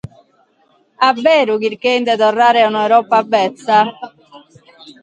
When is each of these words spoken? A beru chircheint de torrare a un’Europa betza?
A 1.07 1.09
beru 1.25 1.55
chircheint 1.63 2.03
de 2.09 2.15
torrare 2.21 2.61
a 2.63 2.69
un’Europa 2.71 3.19
betza? 3.31 3.79